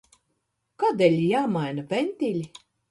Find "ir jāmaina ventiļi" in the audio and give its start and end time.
1.21-2.47